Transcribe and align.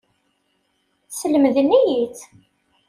Slemden-iyi-tt. 1.17 2.23